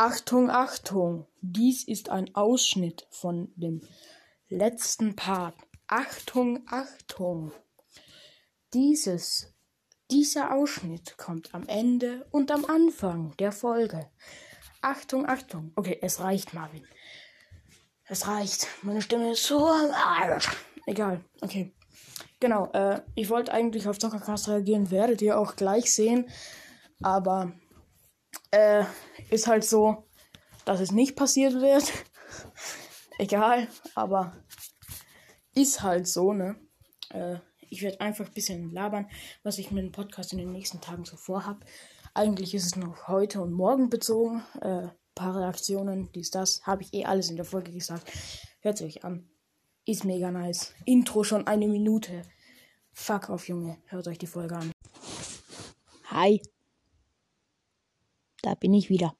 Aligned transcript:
Achtung, 0.00 0.48
Achtung! 0.48 1.26
Dies 1.40 1.82
ist 1.82 2.08
ein 2.08 2.32
Ausschnitt 2.36 3.08
von 3.10 3.50
dem 3.56 3.80
letzten 4.48 5.16
Part. 5.16 5.56
Achtung, 5.88 6.64
Achtung! 6.68 7.50
Dieses, 8.72 9.52
dieser 10.08 10.54
Ausschnitt 10.54 11.18
kommt 11.18 11.52
am 11.52 11.66
Ende 11.66 12.28
und 12.30 12.52
am 12.52 12.64
Anfang 12.66 13.36
der 13.38 13.50
Folge. 13.50 14.08
Achtung, 14.82 15.28
Achtung! 15.28 15.72
Okay, 15.74 15.98
es 16.00 16.20
reicht, 16.20 16.54
Marvin. 16.54 16.86
Es 18.04 18.28
reicht. 18.28 18.68
Meine 18.82 19.02
Stimme 19.02 19.32
ist 19.32 19.46
so. 19.46 19.68
Egal. 20.86 21.24
Okay. 21.40 21.74
Genau. 22.38 22.70
Äh, 22.70 23.02
ich 23.16 23.30
wollte 23.30 23.52
eigentlich 23.52 23.88
auf 23.88 23.98
Zockercast 23.98 24.46
reagieren, 24.46 24.92
werdet 24.92 25.22
ihr 25.22 25.36
auch 25.36 25.56
gleich 25.56 25.92
sehen. 25.92 26.30
Aber 27.02 27.52
äh, 28.50 28.84
ist 29.30 29.46
halt 29.46 29.64
so, 29.64 30.08
dass 30.64 30.80
es 30.80 30.92
nicht 30.92 31.16
passiert 31.16 31.54
wird. 31.54 31.92
Egal. 33.18 33.68
Aber 33.94 34.32
ist 35.54 35.82
halt 35.82 36.06
so, 36.06 36.32
ne? 36.32 36.56
Äh, 37.10 37.36
ich 37.70 37.82
werde 37.82 38.00
einfach 38.00 38.26
ein 38.26 38.32
bisschen 38.32 38.72
labern, 38.72 39.10
was 39.42 39.58
ich 39.58 39.70
mit 39.70 39.84
dem 39.84 39.92
Podcast 39.92 40.32
in 40.32 40.38
den 40.38 40.52
nächsten 40.52 40.80
Tagen 40.80 41.04
so 41.04 41.16
vorhab. 41.16 41.64
Eigentlich 42.14 42.54
ist 42.54 42.66
es 42.66 42.76
noch 42.76 43.08
heute 43.08 43.40
und 43.42 43.52
morgen 43.52 43.90
bezogen. 43.90 44.42
Äh, 44.60 44.88
paar 45.14 45.36
Reaktionen, 45.36 46.10
dies, 46.14 46.30
das. 46.30 46.62
Habe 46.64 46.82
ich 46.82 46.94
eh 46.94 47.04
alles 47.04 47.28
in 47.28 47.36
der 47.36 47.44
Folge 47.44 47.72
gesagt. 47.72 48.10
Hört 48.60 48.80
euch 48.82 49.04
an. 49.04 49.28
Ist 49.84 50.04
mega 50.04 50.30
nice. 50.30 50.74
Intro 50.84 51.24
schon 51.24 51.46
eine 51.46 51.66
Minute. 51.66 52.22
Fuck 52.92 53.30
auf, 53.30 53.48
Junge. 53.48 53.78
Hört 53.86 54.06
euch 54.06 54.18
die 54.18 54.26
Folge 54.26 54.56
an. 54.56 54.72
Hi. 56.10 56.40
Da 58.48 58.54
bin 58.54 58.72
ich 58.72 58.88
wieder. 58.88 59.14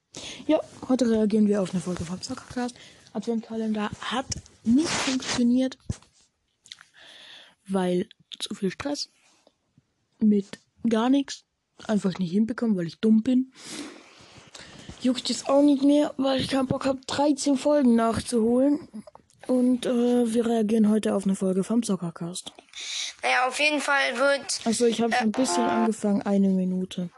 Ja, 0.46 0.58
heute 0.88 1.10
reagieren 1.10 1.48
wir 1.48 1.60
auf 1.60 1.72
eine 1.72 1.82
Folge 1.82 2.02
vom 2.02 2.22
Zockercast. 2.22 2.74
Adventkalender 3.12 3.90
hat 4.00 4.24
nicht 4.64 4.88
funktioniert, 4.88 5.76
weil 7.68 8.08
zu 8.38 8.54
viel 8.54 8.70
Stress 8.70 9.10
mit 10.18 10.60
gar 10.88 11.10
nichts 11.10 11.44
einfach 11.86 12.18
nicht 12.18 12.30
hinbekommen, 12.32 12.74
weil 12.78 12.86
ich 12.86 13.00
dumm 13.00 13.22
bin 13.22 13.52
juckt 15.02 15.28
jetzt 15.28 15.48
auch 15.48 15.62
nicht 15.62 15.84
mehr, 15.84 16.12
weil 16.16 16.40
ich 16.40 16.48
keinen 16.48 16.66
Bock 16.66 16.86
habe, 16.86 16.98
13 17.06 17.56
Folgen 17.56 17.94
nachzuholen. 17.94 18.88
Und 19.46 19.86
äh, 19.86 20.34
wir 20.34 20.46
reagieren 20.46 20.90
heute 20.90 21.14
auf 21.14 21.24
eine 21.24 21.34
Folge 21.34 21.64
vom 21.64 21.82
Soccercast. 21.82 22.52
Naja, 23.22 23.46
auf 23.46 23.58
jeden 23.58 23.80
Fall 23.80 24.16
wird. 24.16 24.60
Achso, 24.64 24.86
ich 24.86 25.00
habe 25.00 25.12
äh, 25.12 25.18
ein 25.18 25.32
bisschen 25.32 25.64
äh, 25.64 25.70
angefangen, 25.70 26.22
eine 26.22 26.48
Minute. 26.48 27.10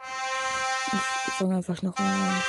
Ich 1.40 1.42
fange 1.42 1.56
einfach 1.56 1.80
noch 1.80 1.96
an. 1.96 2.42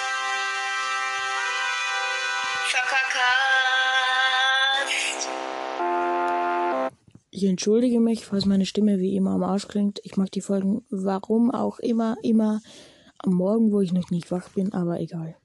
Ich 7.29 7.45
entschuldige 7.45 8.01
mich, 8.01 8.25
falls 8.25 8.45
meine 8.45 8.65
Stimme 8.65 8.99
wie 8.99 9.15
immer 9.15 9.31
am 9.31 9.43
Arsch 9.43 9.69
klingt. 9.69 10.01
Ich 10.03 10.17
mag 10.17 10.29
die 10.33 10.41
Folgen, 10.41 10.85
warum 10.89 11.51
auch 11.51 11.79
immer, 11.79 12.17
immer 12.21 12.59
am 13.19 13.33
Morgen, 13.35 13.71
wo 13.71 13.79
ich 13.79 13.93
noch 13.93 14.09
nicht 14.09 14.29
wach 14.29 14.49
bin, 14.49 14.73
aber 14.73 14.99
egal. 14.99 15.37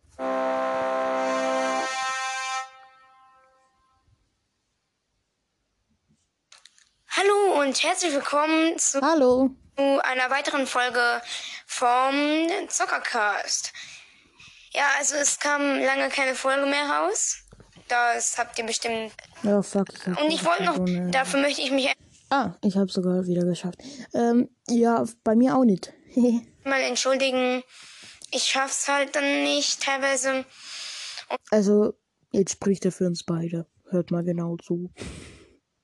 Hallo 7.09 7.61
und 7.63 7.81
herzlich 7.81 8.13
willkommen 8.13 8.77
zu, 8.77 9.01
Hallo. 9.01 9.51
einer 9.77 10.31
weiteren 10.31 10.67
Folge 10.67 11.23
vom 11.77 12.49
Zockercast. 12.69 13.73
Ja, 14.73 14.85
also 14.99 15.17
es 15.17 15.39
kam 15.39 15.61
lange 15.61 16.09
keine 16.09 16.35
Folge 16.35 16.67
mehr 16.67 16.89
raus. 16.89 17.43
Das 17.89 18.39
habt 18.39 18.59
ihr 18.59 18.65
bestimmt. 18.65 19.13
Ja, 19.43 19.63
fuck. 19.63 19.87
Ich 19.93 20.07
und 20.07 20.31
ich 20.31 20.45
wollte 20.45 20.65
noch, 20.65 20.77
so 20.77 21.11
dafür 21.11 21.41
möchte 21.41 21.61
ich 21.61 21.71
mich. 21.71 21.93
Ah, 22.31 22.55
ich 22.63 22.77
habe 22.77 22.91
sogar 22.91 23.27
wieder 23.27 23.45
geschafft. 23.45 23.79
Ähm, 24.15 24.49
ja, 24.69 25.05
bei 25.23 25.37
mir 25.37 25.55
auch 25.57 25.65
nicht. 25.65 25.93
mal 26.65 26.81
entschuldigen. 26.81 27.63
Ich 28.33 28.45
schaff's 28.45 28.89
halt 28.89 29.15
dann 29.15 29.45
nicht 29.45 29.83
teilweise. 29.83 30.45
also, 31.51 31.93
jetzt 32.33 32.53
spricht 32.53 32.85
er 32.87 32.93
für 32.93 33.07
uns 33.07 33.23
beide. 33.23 33.67
Hört 33.91 34.11
mal 34.11 34.25
genau 34.25 34.57
zu. 34.57 34.91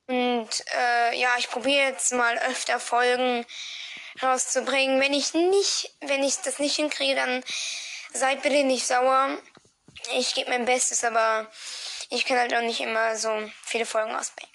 Und 0.08 0.48
äh, 0.75 1.20
ja, 1.20 1.28
ich 1.38 1.48
probiere 1.48 1.91
jetzt 1.91 2.12
mal 2.12 2.36
öfter 2.50 2.81
Folgen 2.81 3.44
rauszubringen. 4.23 5.00
Wenn 5.00 5.12
ich 5.12 5.34
nicht, 5.34 5.95
wenn 6.00 6.23
ich 6.23 6.37
das 6.39 6.59
nicht 6.59 6.77
hinkriege, 6.77 7.15
dann 7.15 7.43
seid 8.12 8.43
bitte 8.43 8.65
nicht 8.65 8.87
sauer. 8.87 9.39
Ich 10.17 10.34
gebe 10.34 10.50
mein 10.50 10.65
Bestes, 10.65 11.05
aber 11.05 11.49
ich 12.11 12.25
kann 12.25 12.39
halt 12.39 12.55
auch 12.55 12.62
nicht 12.62 12.81
immer 12.81 13.17
so 13.17 13.31
viele 13.65 13.87
Folgen 13.87 14.12
rausbringen. 14.12 14.53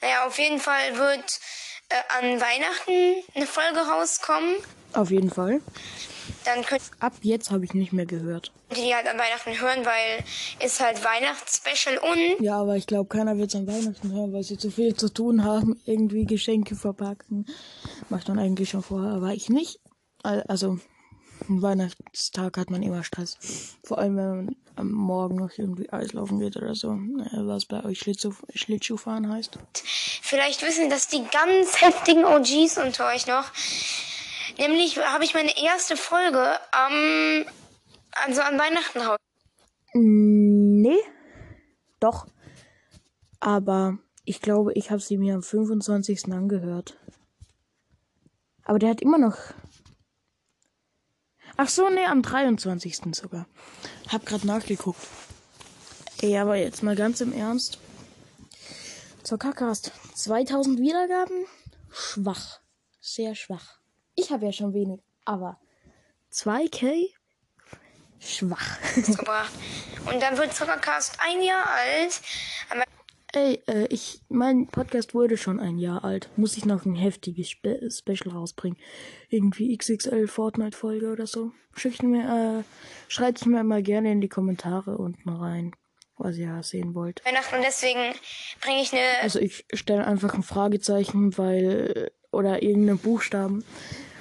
Naja, 0.00 0.26
auf 0.26 0.38
jeden 0.38 0.58
Fall 0.58 0.96
wird 0.96 1.40
äh, 1.88 2.18
an 2.18 2.40
Weihnachten 2.40 3.22
eine 3.34 3.46
Folge 3.46 3.80
rauskommen. 3.80 4.56
Auf 4.92 5.10
jeden 5.10 5.30
Fall. 5.30 5.60
Dann 6.44 6.64
könnt 6.64 6.82
Ab 7.00 7.12
jetzt 7.22 7.50
habe 7.50 7.64
ich 7.64 7.74
nicht 7.74 7.92
mehr 7.92 8.06
gehört. 8.06 8.52
Die 8.76 8.94
halt 8.94 9.06
an 9.06 9.18
Weihnachten 9.18 9.60
hören, 9.60 9.84
weil 9.84 10.24
es 10.60 10.80
halt 10.80 11.04
Weihnachtsspecial 11.04 11.98
und. 11.98 12.40
Ja, 12.40 12.60
aber 12.60 12.76
ich 12.76 12.86
glaube, 12.86 13.08
keiner 13.08 13.36
wird 13.36 13.50
es 13.50 13.56
an 13.56 13.66
Weihnachten 13.66 14.12
hören, 14.12 14.32
weil 14.32 14.42
sie 14.42 14.58
zu 14.58 14.70
viel 14.70 14.94
zu 14.94 15.08
tun 15.08 15.44
haben. 15.44 15.80
Irgendwie 15.84 16.24
Geschenke 16.24 16.74
verpacken. 16.74 17.46
Macht 18.08 18.28
man 18.28 18.38
eigentlich 18.38 18.70
schon 18.70 18.82
vorher, 18.82 19.12
aber 19.12 19.34
ich 19.34 19.48
nicht. 19.48 19.80
Also, 20.22 20.78
am 21.48 21.62
Weihnachtstag 21.62 22.56
hat 22.56 22.70
man 22.70 22.82
immer 22.82 23.02
Stress. 23.04 23.76
Vor 23.84 23.98
allem, 23.98 24.16
wenn 24.16 24.28
man 24.28 24.56
am 24.76 24.90
Morgen 24.92 25.36
noch 25.36 25.50
irgendwie 25.56 25.90
Eislaufen 25.90 26.38
geht 26.38 26.56
oder 26.56 26.74
so. 26.74 26.90
Was 26.90 27.66
bei 27.66 27.84
euch 27.84 27.98
Schlittschuh, 27.98 28.34
Schlittschuhfahren 28.54 29.30
heißt. 29.30 29.58
Vielleicht 29.74 30.62
wissen 30.62 30.88
das 30.90 31.08
die 31.08 31.24
ganz 31.30 31.80
heftigen 31.80 32.24
OGs 32.24 32.78
unter 32.78 33.08
euch 33.08 33.26
noch. 33.26 33.50
Nämlich 34.58 34.98
habe 34.98 35.24
ich 35.24 35.34
meine 35.34 35.52
erste 35.62 35.96
Folge 35.96 36.42
am, 36.72 37.44
also 38.24 38.40
an 38.40 38.58
Weihnachten 38.58 39.00
raus. 39.00 39.18
Nee, 39.92 40.98
doch. 42.00 42.26
Aber 43.40 43.98
ich 44.24 44.40
glaube, 44.40 44.72
ich 44.72 44.90
habe 44.90 45.00
sie 45.00 45.18
mir 45.18 45.34
am 45.34 45.42
25. 45.42 46.32
angehört. 46.32 46.98
Aber 48.66 48.78
der 48.78 48.90
hat 48.90 49.00
immer 49.00 49.18
noch. 49.18 49.38
Ach 51.56 51.68
so, 51.68 51.88
nee, 51.88 52.04
am 52.04 52.20
23. 52.20 53.14
sogar. 53.14 53.46
Hab 54.08 54.26
grad 54.26 54.44
nachgeguckt. 54.44 55.00
Ey, 56.20 56.36
aber 56.36 56.56
jetzt 56.56 56.82
mal 56.82 56.96
ganz 56.96 57.20
im 57.20 57.32
Ernst. 57.32 57.78
Zur 59.22 59.38
Kackast. 59.38 59.92
2000 60.14 60.80
Wiedergaben? 60.80 61.46
Schwach. 61.90 62.60
Sehr 63.00 63.34
schwach. 63.34 63.78
Ich 64.16 64.30
habe 64.32 64.46
ja 64.46 64.52
schon 64.52 64.74
wenig, 64.74 65.00
aber 65.24 65.58
2K? 66.32 67.12
Schwach. 68.18 68.78
Und 70.06 70.20
dann 70.20 70.36
wird 70.36 70.54
Zuckercast 70.54 71.18
ein 71.20 71.42
Jahr 71.42 71.66
alt. 71.66 72.20
Ey, 73.36 73.62
äh, 73.66 73.86
ich, 73.90 74.22
mein 74.30 74.66
Podcast 74.66 75.12
wurde 75.12 75.36
schon 75.36 75.60
ein 75.60 75.76
Jahr 75.76 76.04
alt. 76.04 76.30
Muss 76.36 76.56
ich 76.56 76.64
noch 76.64 76.86
ein 76.86 76.94
heftiges 76.94 77.50
Spe 77.50 77.86
Special 77.90 78.34
rausbringen? 78.34 78.78
Irgendwie 79.28 79.76
XXL 79.76 80.26
Fortnite-Folge 80.26 81.12
oder 81.12 81.26
so? 81.26 81.52
Schickt 81.74 82.02
mir, 82.02 82.62
äh, 82.62 82.64
schreibt 83.08 83.44
mir 83.44 83.62
mal 83.62 83.82
gerne 83.82 84.10
in 84.10 84.22
die 84.22 84.30
Kommentare 84.30 84.96
unten 84.96 85.28
rein, 85.28 85.72
was 86.16 86.38
ihr 86.38 86.62
sehen 86.62 86.94
wollt. 86.94 87.22
Weihnachten 87.26 87.56
deswegen 87.62 88.14
bringe 88.62 88.80
ich 88.80 88.94
eine. 88.94 89.02
Also 89.20 89.38
ich 89.38 89.66
stelle 89.74 90.06
einfach 90.06 90.32
ein 90.32 90.42
Fragezeichen, 90.42 91.36
weil, 91.36 92.10
oder 92.30 92.62
irgendeinen 92.62 93.00
Buchstaben, 93.00 93.66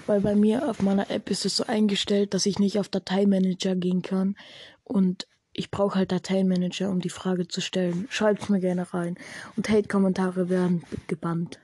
weil 0.07 0.19
bei 0.19 0.35
mir 0.35 0.69
auf 0.69 0.81
meiner 0.81 1.09
App 1.09 1.31
ist 1.31 1.45
es 1.45 1.55
so 1.55 1.63
eingestellt, 1.63 2.33
dass 2.33 2.45
ich 2.45 2.59
nicht 2.59 2.79
auf 2.79 2.89
Dateimanager 2.89 3.77
gehen 3.77 4.01
kann. 4.01 4.35
Und 4.83 5.25
ich 5.55 5.71
brauche 5.71 5.99
halt 5.99 6.11
Dateimanager, 6.11 6.89
um 6.89 6.99
die 6.99 7.09
Frage 7.09 7.47
zu 7.47 7.61
stellen. 7.61 8.07
Schreibt's 8.11 8.49
mir 8.49 8.59
gerne 8.59 8.93
rein. 8.93 9.17
Und 9.55 9.69
Hate-Kommentare 9.69 10.49
werden 10.49 10.85
gebannt. 11.07 11.59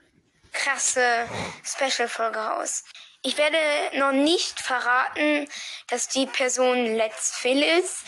Krasse 0.52 1.26
Special-Folge 1.62 2.38
raus. 2.38 2.84
Ich 3.22 3.38
werde 3.38 3.56
noch 3.98 4.12
nicht 4.12 4.60
verraten, 4.60 5.46
dass 5.88 6.08
die 6.08 6.26
Person 6.26 6.96
Let's 6.96 7.36
Phil 7.36 7.62
ist. 7.62 8.04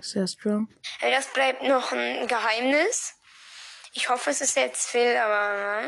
Sehr 0.00 0.26
strong. 0.26 0.68
Das 1.00 1.32
bleibt 1.32 1.62
noch 1.62 1.92
ein 1.92 2.26
Geheimnis. 2.26 3.14
Ich 3.94 4.08
hoffe, 4.08 4.30
es 4.30 4.40
ist 4.40 4.56
Let's 4.56 4.86
Phil, 4.86 5.16
aber 5.16 5.82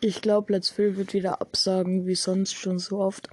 ich 0.00 0.20
glaube, 0.20 0.52
Let's 0.52 0.70
Phil 0.70 0.96
wird 0.96 1.12
wieder 1.12 1.40
absagen, 1.40 2.06
wie 2.06 2.16
sonst 2.16 2.54
schon 2.54 2.78
so 2.78 2.98
oft. 2.98 3.28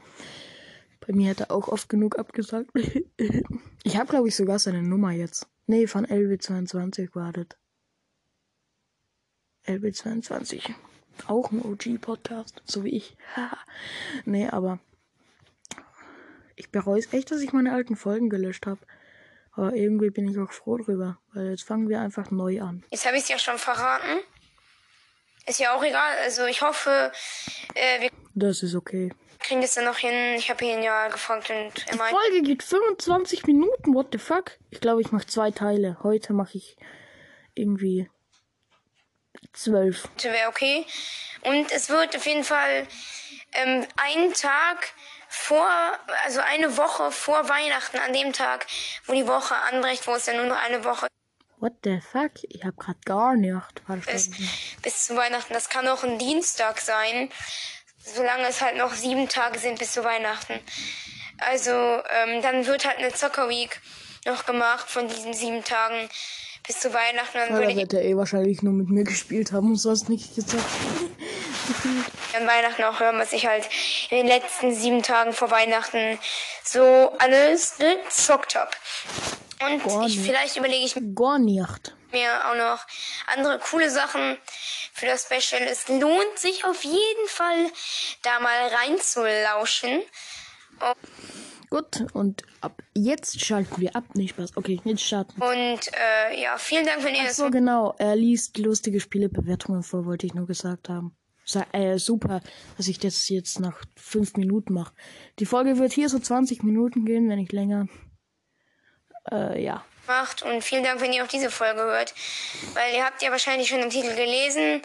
Bei 1.05 1.13
mir 1.13 1.31
hat 1.31 1.41
er 1.41 1.51
auch 1.51 1.67
oft 1.67 1.89
genug 1.89 2.17
abgesagt. 2.17 2.71
ich 3.83 3.97
habe, 3.97 4.09
glaube 4.09 4.27
ich, 4.27 4.35
sogar 4.35 4.59
seine 4.59 4.81
Nummer 4.81 5.11
jetzt. 5.11 5.47
Nee, 5.65 5.87
von 5.87 6.05
LB22 6.05 7.15
wartet. 7.15 7.57
LB22. 9.65 10.73
Auch 11.27 11.51
ein 11.51 11.61
OG-Podcast, 11.61 12.61
so 12.65 12.83
wie 12.83 12.95
ich. 12.95 13.15
nee, 14.25 14.47
aber 14.47 14.79
ich 16.55 16.69
bereue 16.71 16.99
es 16.99 17.13
echt, 17.13 17.31
dass 17.31 17.41
ich 17.41 17.53
meine 17.53 17.73
alten 17.73 17.95
Folgen 17.95 18.29
gelöscht 18.29 18.65
habe. 18.65 18.79
Aber 19.51 19.75
irgendwie 19.75 20.09
bin 20.09 20.27
ich 20.27 20.37
auch 20.39 20.51
froh 20.51 20.77
drüber, 20.77 21.19
weil 21.33 21.51
jetzt 21.51 21.63
fangen 21.63 21.87
wir 21.87 22.01
einfach 22.01 22.31
neu 22.31 22.61
an. 22.61 22.83
Jetzt 22.91 23.05
habe 23.05 23.17
ich 23.17 23.23
es 23.23 23.29
ja 23.29 23.37
schon 23.37 23.57
verraten. 23.57 24.19
Ist 25.45 25.59
ja 25.59 25.75
auch 25.75 25.83
egal. 25.83 26.17
Also 26.23 26.45
ich 26.45 26.61
hoffe, 26.61 27.11
äh, 27.75 28.01
wir 28.01 28.09
Das 28.33 28.63
ist 28.63 28.75
okay. 28.75 29.11
Kriegen 29.43 29.61
das 29.61 29.75
dann 29.75 29.85
noch 29.85 29.97
hin. 29.97 30.35
Ich 30.35 30.49
habe 30.49 30.63
ihn 30.65 30.81
ja 30.81 31.07
gefragt 31.09 31.49
und 31.49 31.57
er 31.57 31.71
Die 31.91 31.97
meinte, 31.97 32.15
Folge 32.15 32.41
geht 32.41 32.63
25 32.63 33.45
Minuten, 33.45 33.93
what 33.93 34.07
the 34.11 34.17
fuck? 34.17 34.57
Ich 34.71 34.79
glaube, 34.81 35.01
ich 35.01 35.11
mache 35.11 35.27
zwei 35.27 35.51
Teile. 35.51 35.97
Heute 36.03 36.33
mache 36.33 36.57
ich 36.57 36.77
irgendwie 37.53 38.09
zwölf. 39.53 40.07
wäre 40.23 40.49
okay. 40.49 40.85
Und 41.41 41.71
es 41.71 41.89
wird 41.89 42.15
auf 42.15 42.25
jeden 42.25 42.43
Fall 42.43 42.87
ähm, 43.53 43.85
einen 43.97 44.33
Tag 44.33 44.93
vor, 45.27 45.67
also 46.25 46.39
eine 46.41 46.77
Woche 46.77 47.11
vor 47.11 47.49
Weihnachten, 47.49 47.97
an 47.97 48.13
dem 48.13 48.33
Tag, 48.33 48.67
wo 49.05 49.13
die 49.13 49.27
Woche 49.27 49.55
anbricht, 49.71 50.07
wo 50.07 50.13
es 50.13 50.25
dann 50.25 50.37
nur 50.37 50.45
noch 50.45 50.61
eine 50.61 50.83
Woche 50.83 51.07
What 51.63 51.75
the 51.85 52.01
fuck? 52.01 52.31
Ich 52.49 52.65
habe 52.65 52.75
gerade 52.75 52.99
gar 53.05 53.35
nicht 53.37 53.55
verstanden. 53.85 54.49
bis 54.81 55.05
zu 55.05 55.15
Weihnachten. 55.15 55.53
Das 55.53 55.69
kann 55.69 55.87
auch 55.87 56.03
ein 56.03 56.19
Dienstag 56.19 56.81
sein, 56.81 57.29
solange 58.03 58.47
es 58.47 58.61
halt 58.61 58.77
noch 58.77 58.93
sieben 58.93 59.29
Tage 59.29 59.59
sind 59.59 59.79
bis 59.79 59.93
zu 59.93 60.03
Weihnachten. 60.03 60.59
Also 61.39 61.71
ähm, 61.71 62.41
dann 62.41 62.65
wird 62.65 62.85
halt 62.85 62.99
eine 62.99 63.13
Zockerweek 63.13 63.81
noch 64.25 64.45
gemacht 64.45 64.89
von 64.89 65.07
diesen 65.07 65.33
sieben 65.33 65.63
Tagen 65.63 66.09
bis 66.65 66.79
zu 66.79 66.93
Weihnachten. 66.93 67.37
Dann 67.37 67.49
Ja, 67.49 67.55
würde 67.57 67.75
wird 67.75 67.93
er 67.93 68.03
eh 68.03 68.15
wahrscheinlich 68.15 68.61
nur 68.61 68.73
mit 68.73 68.89
mir 68.89 69.03
gespielt 69.03 69.51
haben 69.51 69.71
und 69.71 69.77
sonst 69.77 70.09
nicht 70.09 70.35
gesagt. 70.35 70.63
an 72.35 72.47
Weihnachten 72.47 72.83
auch 72.83 72.99
hören, 72.99 73.19
was 73.19 73.33
ich 73.33 73.45
halt 73.45 73.67
in 74.09 74.17
den 74.17 74.27
letzten 74.27 74.73
sieben 74.73 75.03
Tagen 75.03 75.33
vor 75.33 75.51
Weihnachten 75.51 76.17
so 76.63 77.13
alles 77.19 77.77
gezockt 77.77 78.55
habe. 78.55 78.71
Und 79.65 80.07
ich, 80.07 80.19
vielleicht 80.19 80.57
überlege 80.57 80.85
ich 80.85 80.95
Gar 81.15 81.39
nicht. 81.39 81.95
Mir 82.13 82.49
auch 82.49 82.55
noch 82.55 82.85
andere 83.27 83.59
coole 83.59 83.89
Sachen 83.89 84.37
für 84.93 85.05
das 85.05 85.23
Special. 85.25 85.61
Es 85.63 85.87
lohnt 85.87 86.37
sich 86.37 86.65
auf 86.65 86.83
jeden 86.83 87.27
Fall, 87.27 87.69
da 88.21 88.39
mal 88.39 88.67
reinzulauschen. 88.67 90.01
Gut, 91.69 92.05
und 92.13 92.43
ab 92.61 92.83
jetzt 92.93 93.43
schalten 93.43 93.81
wir 93.81 93.95
ab. 93.95 94.03
Nicht 94.13 94.31
Spaß. 94.31 94.57
Okay, 94.57 94.79
jetzt 94.83 95.01
starten. 95.01 95.41
Und 95.41 95.79
äh, 95.91 96.39
ja, 96.39 96.57
vielen 96.57 96.85
Dank, 96.85 97.03
wenn 97.03 97.15
ihr 97.15 97.21
Ach 97.23 97.27
das 97.27 97.37
so, 97.37 97.49
genau. 97.49 97.95
Er 97.97 98.15
liest 98.15 98.59
lustige 98.59 98.99
Spielebewertungen 98.99 99.81
vor, 99.81 100.05
wollte 100.05 100.27
ich 100.27 100.35
nur 100.35 100.45
gesagt 100.45 100.89
haben. 100.89 101.17
Sa 101.45 101.65
äh, 101.73 101.97
super, 101.97 102.41
dass 102.77 102.87
ich 102.87 102.99
das 102.99 103.27
jetzt 103.27 103.59
nach 103.59 103.81
fünf 103.95 104.35
Minuten 104.35 104.73
mache. 104.73 104.93
Die 105.39 105.45
Folge 105.45 105.79
wird 105.79 105.93
hier 105.93 106.09
so 106.09 106.19
20 106.19 106.63
Minuten 106.63 107.05
gehen, 107.05 107.27
wenn 107.27 107.39
nicht 107.39 107.51
länger. 107.51 107.87
Äh, 109.31 109.63
ja. 109.63 109.83
Macht. 110.07 110.41
Und 110.41 110.63
vielen 110.63 110.83
Dank, 110.83 111.01
wenn 111.01 111.13
ihr 111.13 111.23
auch 111.23 111.27
diese 111.27 111.49
Folge 111.49 111.81
hört. 111.81 112.13
Weil 112.73 112.95
ihr 112.95 113.05
habt 113.05 113.21
ja 113.21 113.31
wahrscheinlich 113.31 113.69
schon 113.69 113.81
im 113.81 113.89
Titel 113.89 114.15
gelesen, 114.15 114.81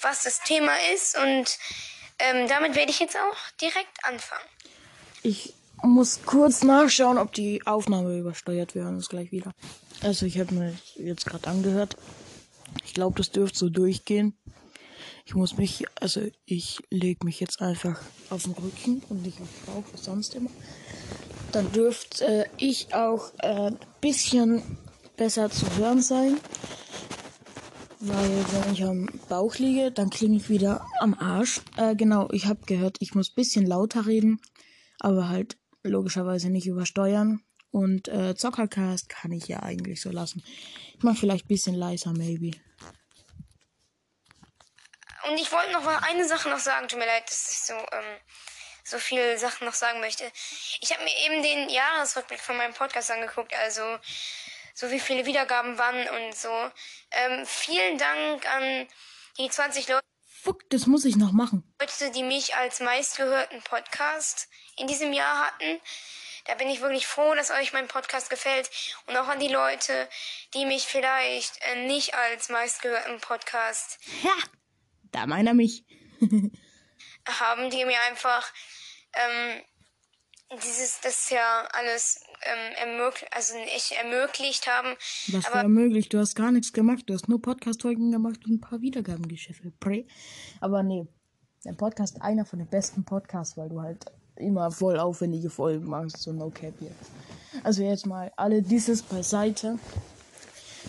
was 0.00 0.22
das 0.22 0.40
Thema 0.40 0.72
ist. 0.94 1.16
Und 1.18 1.58
ähm, 2.18 2.48
damit 2.48 2.74
werde 2.74 2.90
ich 2.90 3.00
jetzt 3.00 3.16
auch 3.16 3.50
direkt 3.60 4.04
anfangen. 4.04 4.48
Ich 5.22 5.54
muss 5.82 6.20
kurz 6.24 6.62
nachschauen, 6.62 7.18
ob 7.18 7.32
die 7.32 7.66
Aufnahme 7.66 8.16
übersteuert 8.18 8.74
werden. 8.74 8.98
ist 8.98 9.10
gleich 9.10 9.32
wieder. 9.32 9.52
Also 10.02 10.26
ich 10.26 10.38
habe 10.38 10.54
mir 10.54 10.76
jetzt 10.96 11.26
gerade 11.26 11.48
angehört. 11.48 11.96
Ich 12.84 12.94
glaube, 12.94 13.16
das 13.16 13.30
dürfte 13.30 13.58
so 13.58 13.68
durchgehen. 13.68 14.36
Ich 15.24 15.34
muss 15.34 15.56
mich, 15.56 15.84
also 16.00 16.20
ich 16.44 16.80
lege 16.90 17.24
mich 17.24 17.38
jetzt 17.40 17.60
einfach 17.60 18.00
auf 18.30 18.42
den 18.42 18.52
Rücken 18.52 19.02
und 19.08 19.22
nicht 19.22 19.40
auf 19.40 19.48
den 19.48 19.74
Bauch, 19.74 19.84
wie 19.92 19.98
sonst 19.98 20.34
immer. 20.34 20.50
Dann 21.52 21.70
dürfte 21.72 22.24
äh, 22.24 22.44
ich 22.56 22.94
auch 22.94 23.32
ein 23.38 23.78
bisschen 24.00 24.62
besser 25.16 25.50
zu 25.50 25.66
hören 25.76 26.02
sein. 26.02 26.38
Weil 28.00 28.44
wenn 28.52 28.72
ich 28.72 28.82
am 28.82 29.06
Bauch 29.28 29.54
liege, 29.56 29.92
dann 29.92 30.10
klinge 30.10 30.36
ich 30.36 30.48
wieder 30.48 30.84
am 30.98 31.14
Arsch. 31.14 31.60
Äh, 31.76 31.94
genau, 31.94 32.28
ich 32.32 32.46
habe 32.46 32.66
gehört, 32.66 32.96
ich 32.98 33.14
muss 33.14 33.30
bisschen 33.30 33.64
lauter 33.64 34.06
reden, 34.06 34.40
aber 34.98 35.28
halt 35.28 35.56
logischerweise 35.84 36.50
nicht 36.50 36.66
übersteuern. 36.66 37.44
Und 37.70 38.08
äh, 38.08 38.34
Zockercast 38.34 39.08
kann 39.08 39.30
ich 39.30 39.46
ja 39.46 39.62
eigentlich 39.62 40.00
so 40.00 40.10
lassen. 40.10 40.42
Ich 40.96 41.02
mache 41.04 41.16
vielleicht 41.16 41.46
bisschen 41.46 41.76
leiser, 41.76 42.12
maybe. 42.12 42.50
Und 45.30 45.38
ich 45.40 45.52
wollte 45.52 45.72
noch 45.72 45.84
mal 45.84 45.98
eine 46.02 46.26
Sache 46.26 46.48
noch 46.48 46.58
sagen. 46.58 46.88
Tut 46.88 46.98
mir 46.98 47.06
leid, 47.06 47.22
dass 47.26 47.52
ich 47.52 47.58
so, 47.60 47.74
ähm, 47.74 48.18
so 48.84 48.98
viele 48.98 49.38
Sachen 49.38 49.64
noch 49.66 49.74
sagen 49.74 50.00
möchte. 50.00 50.30
Ich 50.80 50.92
habe 50.92 51.04
mir 51.04 51.16
eben 51.24 51.42
den 51.42 51.68
Jahresrückblick 51.68 52.40
von 52.40 52.56
meinem 52.56 52.74
Podcast 52.74 53.10
angeguckt. 53.10 53.54
Also, 53.54 53.98
so 54.74 54.90
wie 54.90 55.00
viele 55.00 55.26
Wiedergaben 55.26 55.78
wann 55.78 56.08
und 56.08 56.34
so. 56.34 56.52
Ähm, 57.10 57.46
vielen 57.46 57.98
Dank 57.98 58.46
an 58.54 58.88
die 59.38 59.48
20 59.48 59.88
Leute. 59.88 60.02
Fuck, 60.42 60.68
das 60.70 60.86
muss 60.86 61.04
ich 61.04 61.16
noch 61.16 61.32
machen. 61.32 61.62
Leute, 61.80 62.10
die 62.10 62.24
mich 62.24 62.56
als 62.56 62.80
meistgehörten 62.80 63.62
Podcast 63.62 64.48
in 64.76 64.88
diesem 64.88 65.12
Jahr 65.12 65.46
hatten. 65.46 65.80
Da 66.46 66.54
bin 66.56 66.68
ich 66.68 66.80
wirklich 66.80 67.06
froh, 67.06 67.34
dass 67.36 67.52
euch 67.52 67.72
mein 67.72 67.86
Podcast 67.86 68.28
gefällt. 68.28 68.68
Und 69.06 69.16
auch 69.16 69.28
an 69.28 69.38
die 69.38 69.48
Leute, 69.48 70.08
die 70.54 70.66
mich 70.66 70.82
vielleicht 70.82 71.60
äh, 71.72 71.86
nicht 71.86 72.14
als 72.14 72.48
meistgehörten 72.48 73.20
Podcast 73.20 74.00
Ja, 74.24 74.34
da 75.12 75.26
meint 75.26 75.46
er 75.46 75.54
mich. 75.54 75.84
haben, 77.26 77.70
die 77.70 77.84
mir 77.84 78.00
einfach 78.10 78.52
ähm, 79.14 79.62
dieses, 80.62 81.00
das 81.00 81.30
ja 81.30 81.66
alles 81.72 82.20
ähm, 82.42 82.74
ermöglicht, 82.76 83.32
also 83.32 83.54
nicht 83.56 83.92
ermöglicht 83.92 84.66
haben. 84.66 84.96
Was 85.28 85.46
Aber- 85.46 85.56
war 85.56 85.68
möglich? 85.68 86.08
Du 86.08 86.18
hast 86.18 86.34
gar 86.34 86.50
nichts 86.52 86.72
gemacht. 86.72 87.04
Du 87.06 87.14
hast 87.14 87.28
nur 87.28 87.40
Podcast-Folgen 87.40 88.10
gemacht 88.12 88.40
und 88.44 88.52
ein 88.54 88.60
paar 88.60 88.80
Wiedergaben 88.80 89.28
gescheffelt. 89.28 89.74
Aber 90.60 90.82
nee, 90.82 91.06
der 91.64 91.72
Podcast 91.72 92.16
ist 92.16 92.22
einer 92.22 92.44
von 92.44 92.58
den 92.58 92.68
besten 92.68 93.04
Podcasts, 93.04 93.56
weil 93.56 93.68
du 93.68 93.80
halt 93.80 94.04
immer 94.36 94.70
voll 94.70 94.98
aufwendige 94.98 95.50
Folgen 95.50 95.86
machst. 95.86 96.18
So 96.18 96.32
no 96.32 96.50
cap 96.50 96.74
jetzt. 96.80 97.10
Also 97.62 97.82
jetzt 97.82 98.06
mal 98.06 98.32
alle 98.36 98.62
dieses 98.62 99.02
beiseite. 99.02 99.78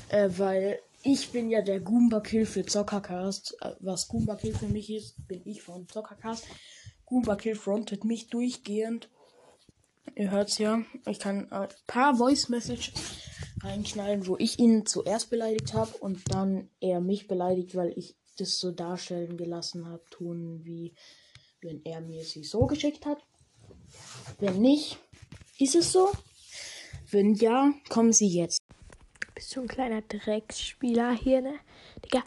Äh, 0.09 0.29
weil 0.37 0.79
ich 1.03 1.31
bin 1.31 1.49
ja 1.49 1.61
der 1.61 1.81
Goomba 1.81 2.21
Kill 2.21 2.45
für 2.45 2.65
Zockercast. 2.65 3.57
Äh, 3.61 3.75
was 3.81 4.07
Goomba 4.07 4.35
Kill 4.35 4.53
für 4.53 4.67
mich 4.67 4.89
ist, 4.89 5.27
bin 5.27 5.41
ich 5.45 5.61
von 5.61 5.87
Zockercast. 5.87 6.45
Goomba 7.05 7.35
Kill 7.35 7.55
frontet 7.55 8.05
mich 8.05 8.27
durchgehend. 8.27 9.09
Ihr 10.15 10.31
hört's 10.31 10.57
ja. 10.57 10.81
Ich 11.07 11.19
kann 11.19 11.51
ein 11.51 11.67
paar 11.87 12.15
Voice 12.15 12.49
Messages 12.49 12.93
reinknallen, 13.61 14.27
wo 14.27 14.37
ich 14.37 14.59
ihn 14.59 14.85
zuerst 14.85 15.29
beleidigt 15.29 15.73
habe 15.73 15.95
und 15.97 16.21
dann 16.31 16.69
er 16.79 17.01
mich 17.01 17.27
beleidigt, 17.27 17.75
weil 17.75 17.93
ich 17.97 18.15
das 18.37 18.59
so 18.59 18.71
darstellen 18.71 19.37
gelassen 19.37 19.87
habe, 19.87 20.03
tun 20.09 20.61
wie 20.63 20.95
wenn 21.61 21.81
er 21.85 22.01
mir 22.01 22.23
sie 22.23 22.43
so 22.43 22.65
geschickt 22.65 23.05
hat. 23.05 23.19
Wenn 24.39 24.61
nicht, 24.61 24.97
ist 25.59 25.75
es 25.75 25.91
so. 25.91 26.09
Wenn 27.09 27.35
ja, 27.35 27.73
kommen 27.89 28.11
sie 28.11 28.27
jetzt. 28.27 28.59
Bist 29.43 29.57
du 29.57 29.61
ein 29.61 29.67
kleiner 29.67 30.01
Drecksspieler 30.01 31.11
hier, 31.11 31.41
ne? 31.41 31.55
Digga, 32.05 32.23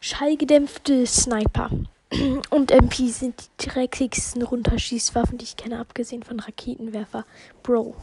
schallgedämpfte 0.00 1.06
Sniper 1.06 1.70
und 2.50 2.72
MP 2.72 3.06
sind 3.06 3.40
die 3.60 3.68
dreckigsten 3.68 4.42
Runterschießwaffen, 4.42 5.38
die 5.38 5.44
ich 5.44 5.56
kenne, 5.56 5.78
abgesehen 5.78 6.24
von 6.24 6.40
Raketenwerfer. 6.40 7.24
Bro, 7.62 7.94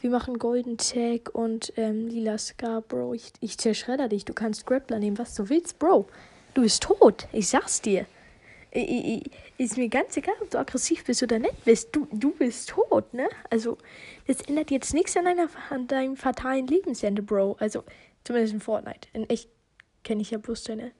wir 0.00 0.10
machen 0.10 0.38
Golden 0.38 0.76
Tag 0.76 1.30
und 1.34 1.72
ähm, 1.78 2.08
Lila 2.08 2.36
Scar, 2.36 2.82
Bro. 2.82 3.14
Ich, 3.14 3.32
ich 3.40 3.56
zerschredder 3.56 4.08
dich. 4.08 4.26
Du 4.26 4.34
kannst 4.34 4.66
Grappler 4.66 4.98
nehmen, 4.98 5.16
was 5.16 5.34
du 5.34 5.48
willst, 5.48 5.78
Bro. 5.78 6.08
Du 6.52 6.60
bist 6.60 6.82
tot. 6.82 7.26
Ich 7.32 7.48
sag's 7.48 7.80
dir. 7.80 8.04
Ist 9.58 9.76
mir 9.76 9.88
ganz 9.88 10.16
egal, 10.16 10.34
ob 10.40 10.50
du 10.50 10.58
aggressiv 10.58 11.04
bist 11.04 11.22
oder 11.22 11.38
nicht 11.38 11.64
bist. 11.64 11.94
Du, 11.94 12.08
du 12.10 12.32
bist 12.32 12.70
tot, 12.70 13.12
ne? 13.12 13.28
Also, 13.50 13.76
das 14.26 14.40
ändert 14.42 14.70
jetzt 14.70 14.94
nichts 14.94 15.16
an, 15.16 15.26
deiner, 15.26 15.48
an 15.70 15.86
deinem 15.86 16.16
fatalen 16.16 16.66
Lebensende, 16.66 17.22
Bro. 17.22 17.56
Also, 17.60 17.84
zumindest 18.24 18.54
in 18.54 18.60
Fortnite. 18.60 19.08
In 19.12 19.28
echt 19.28 19.50
kenne 20.04 20.22
ich 20.22 20.30
ja 20.30 20.38
bloß 20.38 20.64
deine, 20.64 20.92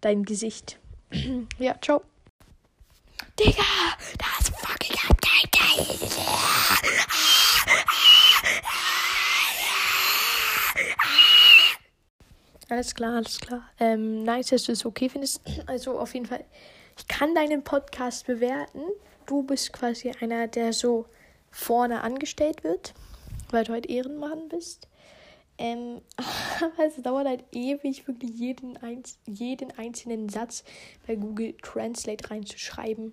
dein 0.00 0.24
Gesicht. 0.24 0.80
ja, 1.58 1.76
ciao. 1.80 2.02
Digga, 3.38 3.62
das 4.18 4.50
fucking 4.50 4.96
Update. 5.08 5.56
Alles 12.68 12.94
klar, 12.94 13.14
alles 13.14 13.38
klar. 13.38 13.62
Ähm, 13.78 14.24
nice, 14.24 14.48
dass 14.48 14.64
du 14.64 14.72
es 14.72 14.84
okay 14.84 15.08
findest. 15.08 15.40
Also 15.66 15.98
auf 15.98 16.12
jeden 16.14 16.26
Fall, 16.26 16.44
ich 16.96 17.08
kann 17.08 17.34
deinen 17.34 17.62
Podcast 17.62 18.26
bewerten. 18.26 18.82
Du 19.26 19.42
bist 19.42 19.72
quasi 19.72 20.12
einer, 20.20 20.48
der 20.48 20.72
so 20.72 21.06
vorne 21.50 22.02
angestellt 22.02 22.64
wird, 22.64 22.94
weil 23.50 23.64
du 23.64 23.72
halt 23.72 23.86
Ehrenmann 23.86 24.48
bist. 24.48 24.88
Ähm, 25.58 26.00
aber 26.60 26.86
es 26.86 27.02
dauert 27.02 27.26
halt 27.26 27.44
ewig, 27.52 28.06
wirklich 28.06 28.32
jeden, 28.32 28.76
einz 28.78 29.18
jeden 29.26 29.70
einzelnen 29.78 30.28
Satz 30.28 30.64
bei 31.06 31.16
Google 31.16 31.54
Translate 31.62 32.30
reinzuschreiben. 32.30 33.12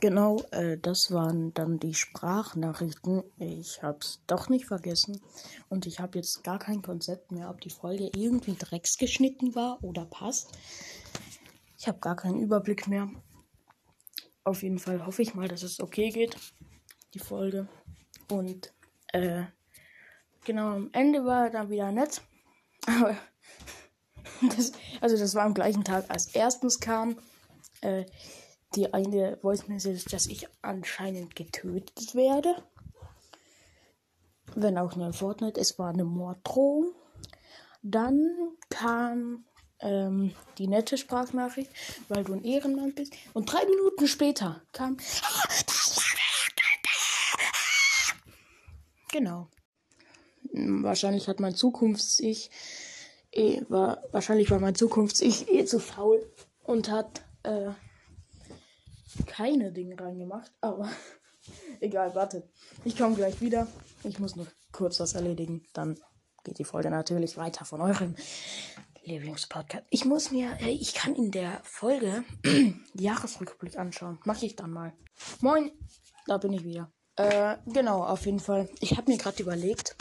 Genau, 0.00 0.42
äh, 0.50 0.76
das 0.78 1.12
waren 1.12 1.54
dann 1.54 1.78
die 1.78 1.94
Sprachnachrichten. 1.94 3.22
Ich 3.38 3.82
hab's 3.82 4.20
doch 4.26 4.48
nicht 4.48 4.66
vergessen. 4.66 5.20
Und 5.68 5.86
ich 5.86 6.00
habe 6.00 6.18
jetzt 6.18 6.42
gar 6.42 6.58
kein 6.58 6.82
Konzept 6.82 7.30
mehr, 7.30 7.48
ob 7.50 7.60
die 7.60 7.70
Folge 7.70 8.10
irgendwie 8.14 8.56
drecksgeschnitten 8.58 9.54
war 9.54 9.82
oder 9.82 10.04
passt. 10.04 10.50
Ich 11.84 11.88
habe 11.88 11.98
gar 11.98 12.16
keinen 12.16 12.40
Überblick 12.40 12.88
mehr. 12.88 13.10
Auf 14.42 14.62
jeden 14.62 14.78
Fall 14.78 15.04
hoffe 15.04 15.20
ich 15.20 15.34
mal, 15.34 15.48
dass 15.48 15.62
es 15.62 15.80
okay 15.80 16.08
geht, 16.08 16.34
die 17.12 17.18
Folge. 17.18 17.68
Und 18.30 18.72
äh, 19.12 19.42
genau, 20.46 20.76
am 20.76 20.88
Ende 20.92 21.26
war 21.26 21.50
dann 21.50 21.68
wieder 21.68 21.92
nett. 21.92 22.22
Das, 24.56 24.72
also 25.00 25.16
das 25.16 25.34
war 25.34 25.44
am 25.44 25.54
gleichen 25.54 25.84
Tag, 25.84 26.06
als 26.08 26.34
erstens 26.34 26.80
kam. 26.80 27.18
Äh, 27.82 28.06
die 28.74 28.92
eine 28.92 29.36
Voice 29.36 29.68
Message, 29.68 30.06
dass 30.06 30.26
ich 30.26 30.48
anscheinend 30.62 31.36
getötet 31.36 32.14
werde. 32.14 32.56
Wenn 34.54 34.78
auch 34.78 34.96
nur 34.96 35.06
in 35.06 35.12
Fortnite. 35.12 35.60
Es 35.60 35.78
war 35.78 35.90
eine 35.90 36.04
Morddrohung. 36.04 36.94
Dann 37.82 38.56
kam 38.70 39.44
ähm, 39.80 40.34
die 40.58 40.66
nette 40.66 40.96
Sprachnachricht, 40.96 41.70
weil 42.08 42.24
du 42.24 42.34
ein 42.34 42.44
Ehrenmann 42.44 42.94
bist. 42.94 43.14
Und 43.32 43.52
drei 43.52 43.64
Minuten 43.66 44.06
später 44.06 44.62
kam. 44.72 44.96
Genau. 49.12 49.48
Wahrscheinlich 50.52 51.28
hat 51.28 51.40
mein 51.40 51.54
Zukunfts-Ich. 51.54 52.50
Eh, 53.32 53.62
war, 53.68 54.02
wahrscheinlich 54.12 54.50
war 54.50 54.60
mein 54.60 54.74
Zukunfts-Ich 54.74 55.48
eh 55.50 55.64
zu 55.64 55.80
faul 55.80 56.24
und 56.64 56.90
hat. 56.90 57.22
Äh, 57.42 57.70
keine 59.26 59.72
Dinge 59.72 59.98
reingemacht, 59.98 60.50
aber 60.60 60.88
egal, 61.80 62.14
warte. 62.14 62.48
Ich 62.84 62.96
komme 62.96 63.14
gleich 63.14 63.40
wieder. 63.40 63.66
Ich 64.02 64.18
muss 64.18 64.36
noch 64.36 64.46
kurz 64.72 65.00
was 65.00 65.14
erledigen. 65.14 65.64
Dann 65.72 65.98
geht 66.42 66.58
die 66.58 66.64
Folge 66.64 66.90
natürlich 66.90 67.36
weiter 67.36 67.64
von 67.64 67.80
eurem 67.80 68.16
Lieblingspodcast. 69.04 69.84
Ich 69.90 70.04
muss 70.04 70.30
mir, 70.30 70.56
äh, 70.60 70.70
ich 70.70 70.94
kann 70.94 71.14
in 71.14 71.30
der 71.30 71.60
Folge 71.62 72.24
die 72.44 73.02
Jahresrückblick 73.02 73.78
anschauen. 73.78 74.18
Mache 74.24 74.46
ich 74.46 74.56
dann 74.56 74.70
mal. 74.70 74.92
Moin, 75.40 75.70
da 76.26 76.38
bin 76.38 76.52
ich 76.52 76.64
wieder. 76.64 76.90
Äh, 77.16 77.56
genau, 77.66 78.02
auf 78.02 78.26
jeden 78.26 78.40
Fall. 78.40 78.68
Ich 78.80 78.96
habe 78.96 79.10
mir 79.10 79.18
gerade 79.18 79.42
überlegt, 79.42 79.96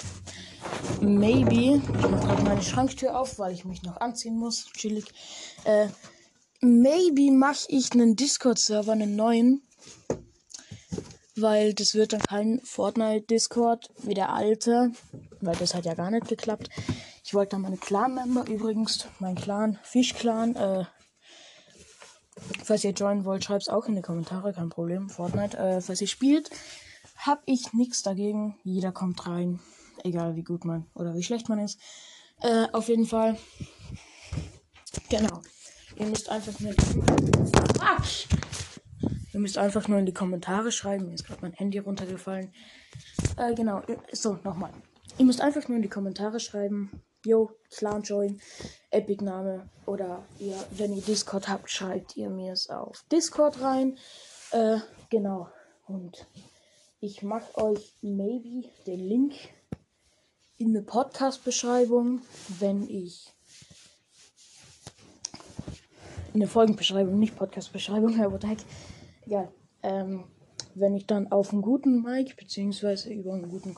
maybe, 1.01 1.75
ich 1.75 2.09
mache 2.09 2.25
gerade 2.25 2.43
meine 2.43 2.61
Schranktür 2.63 3.19
auf, 3.19 3.37
weil 3.37 3.53
ich 3.53 3.65
mich 3.65 3.83
noch 3.83 3.97
anziehen 3.97 4.37
muss. 4.37 4.65
Chillig. 4.73 5.05
Äh, 5.65 5.87
maybe 6.61 7.31
mache 7.31 7.65
ich 7.67 7.91
einen 7.91 8.15
Discord-Server, 8.15 8.93
einen 8.93 9.15
neuen. 9.15 9.61
Weil 11.35 11.73
das 11.73 11.95
wird 11.95 12.13
dann 12.13 12.21
kein 12.21 12.61
Fortnite-Discord 12.63 13.89
wie 14.03 14.13
der 14.13 14.29
alte. 14.29 14.91
Weil 15.41 15.55
das 15.55 15.73
hat 15.73 15.85
ja 15.85 15.93
gar 15.93 16.09
nicht 16.09 16.27
geklappt. 16.27 16.69
Ich 17.33 17.35
wollte 17.35 17.55
dann 17.55 17.63
meine 17.63 17.77
Clan-Member 17.77 18.45
übrigens, 18.47 19.07
mein 19.17 19.33
Clan, 19.33 19.79
Fisch-Clan, 19.81 20.55
äh, 20.55 20.85
falls 22.63 22.83
ihr 22.83 22.91
joinen 22.91 23.25
wollt, 23.25 23.43
schreibt 23.43 23.63
es 23.63 23.69
auch 23.69 23.87
in 23.87 23.95
die 23.95 24.03
Kommentare, 24.03 24.53
kein 24.53 24.69
Problem. 24.69 25.09
Fortnite, 25.09 25.57
äh, 25.57 25.81
falls 25.81 25.99
ihr 25.99 26.05
spielt, 26.05 26.51
hab 27.17 27.41
ich 27.47 27.73
nichts 27.73 28.03
dagegen. 28.03 28.59
Jeder 28.63 28.91
kommt 28.91 29.25
rein. 29.25 29.59
Egal 30.03 30.35
wie 30.35 30.43
gut 30.43 30.63
man 30.63 30.85
oder 30.93 31.15
wie 31.15 31.23
schlecht 31.23 31.49
man 31.49 31.57
ist. 31.57 31.79
Äh, 32.41 32.67
auf 32.71 32.87
jeden 32.87 33.07
Fall. 33.07 33.35
Genau. 35.09 35.41
Ihr 35.95 36.05
müsst 36.05 36.29
einfach 36.29 36.59
nur. 36.59 36.75
Quatsch! 36.75 38.27
Ihr 39.33 39.39
müsst 39.39 39.57
einfach 39.57 39.87
nur 39.87 39.97
in 39.97 40.05
die 40.05 40.13
Kommentare 40.13 40.71
schreiben. 40.71 41.07
Mir 41.07 41.15
ist 41.15 41.25
gerade 41.25 41.41
mein 41.41 41.53
Handy 41.53 41.79
runtergefallen. 41.79 42.53
Äh, 43.37 43.55
genau. 43.55 43.81
So, 44.11 44.37
nochmal. 44.43 44.69
Ihr 45.17 45.25
müsst 45.25 45.41
einfach 45.41 45.67
nur 45.67 45.77
in 45.77 45.81
die 45.81 45.89
Kommentare 45.89 46.39
schreiben. 46.39 47.01
Yo, 47.25 47.51
Clan 47.69 48.01
Join, 48.01 48.41
Epic 48.91 49.23
Name. 49.23 49.69
Oder 49.85 50.25
ihr, 50.39 50.57
wenn 50.71 50.93
ihr 50.93 51.01
Discord 51.01 51.47
habt, 51.47 51.69
schreibt 51.69 52.17
ihr 52.17 52.29
mir 52.29 52.53
es 52.53 52.69
auf 52.69 53.05
Discord 53.11 53.61
rein. 53.61 53.97
Äh, 54.51 54.79
genau. 55.09 55.47
Und 55.87 56.27
ich 56.99 57.23
mache 57.23 57.57
euch 57.57 57.93
maybe 58.01 58.67
den 58.85 58.99
Link 58.99 59.33
in 60.57 60.73
der 60.73 60.81
Podcast-Beschreibung, 60.81 62.21
wenn 62.59 62.89
ich 62.89 63.33
in 66.33 66.39
der 66.39 66.49
Folgenbeschreibung, 66.49 67.19
nicht 67.19 67.35
Podcast-Beschreibung, 67.35 68.15
Herr 68.15 68.31
Wotek. 68.31 68.59
Egal. 69.25 69.51
Ähm, 69.81 70.25
wenn 70.75 70.95
ich 70.95 71.05
dann 71.05 71.31
auf 71.31 71.51
einem 71.51 71.61
guten 71.61 72.01
Mic, 72.01 72.35
beziehungsweise 72.35 73.13
über 73.13 73.33
einen 73.33 73.49
guten 73.49 73.75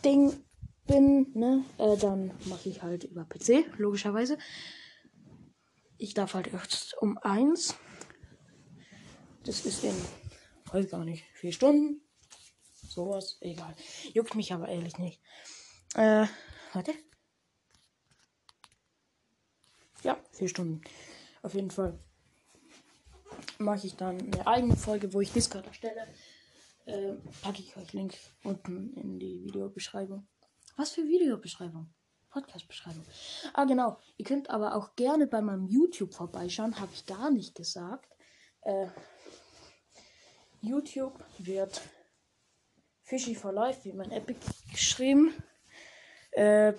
PC-Ding 0.00 0.44
bin, 0.86 1.32
ne, 1.34 1.64
äh, 1.78 1.96
dann 1.96 2.32
mache 2.46 2.68
ich 2.68 2.82
halt 2.82 3.04
über 3.04 3.24
PC, 3.24 3.64
logischerweise. 3.78 4.38
Ich 5.98 6.14
darf 6.14 6.34
halt 6.34 6.52
erst 6.52 6.96
um 6.98 7.18
eins. 7.18 7.76
Das 9.44 9.64
ist 9.66 9.84
in, 9.84 9.94
weiß 10.72 10.90
gar 10.90 11.04
nicht, 11.04 11.24
vier 11.34 11.52
Stunden. 11.52 12.00
Sowas, 12.88 13.38
egal. 13.40 13.74
Juckt 14.12 14.34
mich 14.34 14.52
aber 14.52 14.68
ehrlich 14.68 14.98
nicht. 14.98 15.20
Äh, 15.94 16.26
warte. 16.72 16.92
Ja, 20.02 20.18
vier 20.32 20.48
Stunden. 20.48 20.82
Auf 21.42 21.54
jeden 21.54 21.70
Fall 21.70 21.98
mache 23.58 23.86
ich 23.86 23.96
dann 23.96 24.20
eine 24.20 24.46
eigene 24.46 24.76
Folge, 24.76 25.12
wo 25.12 25.20
ich 25.20 25.32
Discord 25.32 25.66
erstelle. 25.66 26.06
Äh, 26.90 27.14
packe 27.42 27.60
ich 27.60 27.76
euch 27.76 27.92
Link 27.92 28.14
unten 28.42 28.92
in 28.94 29.20
die 29.20 29.44
Videobeschreibung. 29.44 30.26
Was 30.76 30.90
für 30.90 31.02
Videobeschreibung? 31.02 31.94
Podcast-Beschreibung. 32.30 33.04
Ah, 33.54 33.64
genau. 33.64 33.98
Ihr 34.16 34.24
könnt 34.24 34.50
aber 34.50 34.74
auch 34.74 34.96
gerne 34.96 35.28
bei 35.28 35.40
meinem 35.40 35.66
YouTube 35.68 36.14
vorbeischauen. 36.14 36.80
Habe 36.80 36.90
ich 36.92 37.06
gar 37.06 37.30
nicht 37.30 37.54
gesagt. 37.54 38.10
Äh, 38.62 38.86
YouTube 40.62 41.24
wird 41.38 41.80
Fishy 43.02 43.36
for 43.36 43.52
Life, 43.52 43.84
wie 43.84 43.92
mein 43.92 44.10
Epic 44.10 44.40
geschrieben. 44.72 45.32
Äh, 46.32 46.74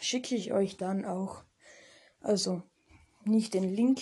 schicke 0.00 0.34
ich 0.34 0.52
euch 0.52 0.76
dann 0.76 1.04
auch 1.04 1.44
also 2.20 2.62
nicht 3.24 3.54
den 3.54 3.74
Link 3.74 4.00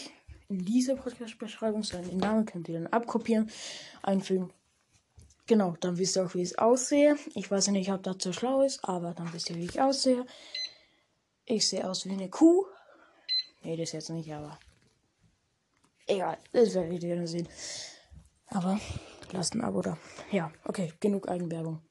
in 0.48 0.64
dieser 0.64 0.96
Podcast-Beschreibung, 0.96 1.82
sondern 1.82 2.10
den 2.10 2.18
Namen 2.18 2.46
könnt 2.46 2.68
ihr 2.68 2.80
dann 2.80 2.86
abkopieren, 2.86 3.50
einfügen. 4.02 4.52
Genau, 5.50 5.74
dann 5.80 5.98
wisst 5.98 6.16
ihr 6.16 6.24
auch, 6.24 6.34
wie 6.36 6.42
es 6.42 6.56
aussehe. 6.56 7.16
Ich 7.34 7.50
weiß 7.50 7.66
nicht, 7.68 7.90
ob 7.90 8.04
das 8.04 8.18
so 8.20 8.32
schlau 8.32 8.62
ist, 8.62 8.84
aber 8.84 9.14
dann 9.14 9.32
wisst 9.32 9.50
ihr, 9.50 9.56
wie 9.56 9.64
ich 9.64 9.80
aussehe. 9.80 10.24
Ich 11.44 11.68
sehe 11.68 11.84
aus 11.90 12.06
wie 12.06 12.12
eine 12.12 12.30
Kuh. 12.30 12.66
Nee, 13.62 13.76
das 13.76 13.90
jetzt 13.90 14.10
nicht, 14.10 14.32
aber. 14.32 14.60
Egal, 16.06 16.38
das 16.52 16.72
werdet 16.74 17.02
ihr 17.02 17.16
dann 17.16 17.26
sehen. 17.26 17.48
Aber 18.46 18.78
lasst 19.32 19.56
ein 19.56 19.64
Abo 19.64 19.82
da. 19.82 19.98
Ja, 20.30 20.52
okay, 20.66 20.92
genug 21.00 21.28
Eigenwerbung. 21.28 21.82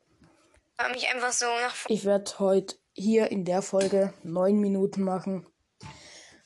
Mich 0.93 1.09
einfach 1.13 1.33
so 1.33 1.45
nach 1.45 1.75
Ich 1.89 2.05
werde 2.05 2.31
heute 2.39 2.77
hier 2.93 3.29
in 3.29 3.43
der 3.43 3.61
Folge 3.61 4.13
neun 4.23 4.61
Minuten 4.61 5.03
machen 5.03 5.45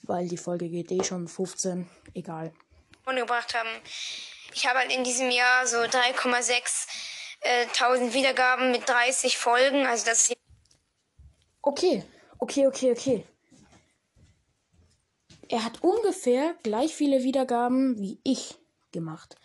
weil 0.03 0.27
die 0.27 0.37
Folge 0.37 0.69
geht 0.69 0.91
eh 0.91 1.03
schon 1.03 1.27
15. 1.27 1.89
Egal. 2.13 2.53
gebracht 3.05 3.53
haben. 3.53 3.69
Ich 4.53 4.67
habe 4.67 4.79
halt 4.79 4.91
in 4.91 5.03
diesem 5.03 5.29
Jahr 5.29 5.67
so 5.67 5.77
3,6 5.77 6.87
äh, 7.41 7.65
1000 7.67 8.13
Wiedergaben 8.13 8.71
mit 8.71 8.87
30 8.87 9.37
Folgen. 9.37 9.85
Also 9.85 10.05
das 10.05 10.29
ist 10.29 10.37
Okay, 11.61 12.03
okay, 12.39 12.67
okay, 12.67 12.91
okay. 12.91 13.25
Er 15.47 15.63
hat 15.63 15.81
ungefähr 15.81 16.55
gleich 16.63 16.93
viele 16.93 17.23
Wiedergaben 17.23 17.97
wie 17.99 18.19
ich 18.23 18.55
gemacht. 18.91 19.35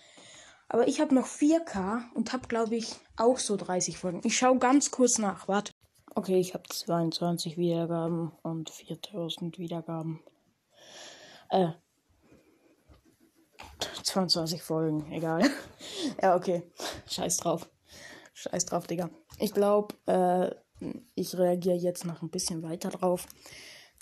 Aber 0.69 0.89
ich 0.89 1.01
habe 1.01 1.15
noch 1.15 1.27
4K 1.27 2.03
und 2.15 2.33
habe, 2.33 2.49
glaube 2.49 2.77
ich, 2.77 2.97
auch 3.17 3.39
so 3.39 3.57
30 3.57 3.99
Folgen. 3.99 4.21
Ich 4.25 4.37
schaue 4.37 4.59
ganz 4.59 4.91
kurz 4.91 5.19
nach. 5.19 5.49
Warte. 5.49 5.73
Okay, 6.15 6.39
ich 6.41 6.55
habe 6.55 6.69
22 6.69 7.57
Wiedergaben 7.57 8.33
und 8.43 8.71
4000 8.71 9.59
Wiedergaben. 9.59 10.21
Äh. 11.51 11.69
22 14.03 14.63
Folgen, 14.63 15.11
egal. 15.13 15.43
ja, 16.23 16.37
okay. 16.37 16.63
Scheiß 17.07 17.39
drauf. 17.39 17.69
Scheiß 18.35 18.67
drauf, 18.67 18.87
Digga. 18.87 19.11
Ich 19.39 19.53
glaube, 19.53 19.95
äh, 20.07 20.51
ich 21.15 21.37
reagiere 21.37 21.77
jetzt 21.77 22.05
noch 22.05 22.23
ein 22.23 22.31
bisschen 22.31 22.63
weiter 22.63 22.91
drauf. 22.91 23.27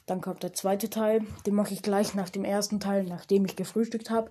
Dann 0.07 0.21
kommt 0.21 0.43
der 0.43 0.53
zweite 0.53 0.89
Teil. 0.89 1.27
Den 1.47 1.55
mache 1.55 1.75
ich 1.75 1.83
gleich 1.83 2.15
nach 2.15 2.31
dem 2.31 2.45
ersten 2.45 2.81
Teil, 2.81 3.05
nachdem 3.05 3.45
ich 3.45 3.57
gefrühstückt 3.57 4.11
habe. 4.11 4.31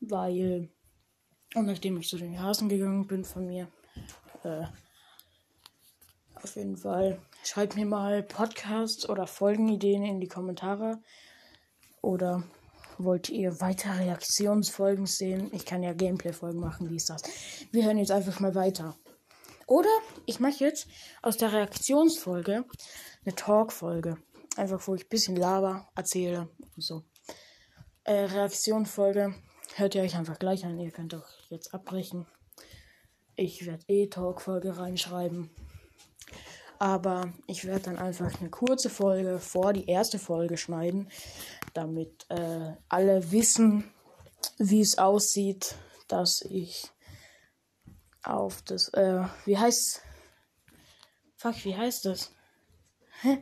Weil. 0.00 0.70
Und 1.54 1.66
nachdem 1.66 1.98
ich 1.98 2.08
zu 2.08 2.16
den 2.16 2.40
Hasen 2.40 2.68
gegangen 2.68 3.06
bin 3.06 3.24
von 3.24 3.46
mir. 3.46 3.68
Äh, 4.42 4.64
auf 6.34 6.56
jeden 6.56 6.76
Fall. 6.76 7.20
Schreibt 7.44 7.76
mir 7.76 7.84
mal 7.84 8.22
Podcasts 8.22 9.08
oder 9.08 9.26
Folgenideen 9.26 10.04
in 10.04 10.20
die 10.20 10.28
Kommentare. 10.28 10.98
Oder 12.00 12.42
wollt 12.98 13.28
ihr 13.28 13.60
weitere 13.60 14.04
Reaktionsfolgen 14.04 15.06
sehen? 15.06 15.50
Ich 15.52 15.64
kann 15.64 15.82
ja 15.82 15.92
Gameplay-Folgen 15.92 16.60
machen, 16.60 16.90
wie 16.90 16.96
ist 16.96 17.10
das? 17.10 17.22
Wir 17.70 17.84
hören 17.84 17.98
jetzt 17.98 18.10
einfach 18.10 18.40
mal 18.40 18.54
weiter. 18.54 18.96
Oder 19.66 19.90
ich 20.26 20.40
mache 20.40 20.64
jetzt 20.64 20.86
aus 21.22 21.36
der 21.36 21.52
Reaktionsfolge 21.52 22.64
eine 23.24 23.34
Talk-Folge. 23.34 24.18
Einfach, 24.56 24.86
wo 24.86 24.94
ich 24.94 25.04
ein 25.04 25.08
bisschen 25.08 25.36
laber, 25.36 25.88
erzähle 25.94 26.48
und 26.76 26.82
so. 26.82 27.04
Äh, 28.04 28.24
Reaktionsfolge 28.24 29.34
hört 29.76 29.94
ihr 29.94 30.02
euch 30.02 30.16
einfach 30.16 30.38
gleich 30.38 30.64
an. 30.64 30.78
Ihr 30.78 30.90
könnt 30.90 31.14
auch 31.14 31.26
jetzt 31.48 31.72
abbrechen. 31.72 32.26
Ich 33.34 33.64
werde 33.64 33.84
eh 33.88 34.08
Talk-Folge 34.08 34.76
reinschreiben. 34.76 35.50
Aber 36.82 37.32
ich 37.46 37.64
werde 37.64 37.84
dann 37.84 37.96
einfach 37.96 38.40
eine 38.40 38.50
kurze 38.50 38.90
Folge 38.90 39.38
vor 39.38 39.72
die 39.72 39.86
erste 39.86 40.18
Folge 40.18 40.56
schneiden, 40.56 41.08
damit 41.74 42.26
äh, 42.28 42.72
alle 42.88 43.30
wissen, 43.30 43.84
wie 44.58 44.80
es 44.80 44.98
aussieht, 44.98 45.76
dass 46.08 46.40
ich 46.42 46.90
auf 48.24 48.62
das, 48.62 48.88
äh, 48.94 49.22
wie 49.44 49.56
heißt, 49.56 50.02
fuck, 51.36 51.64
wie 51.64 51.76
heißt 51.76 52.06
das? 52.06 52.32
Hä? 53.20 53.38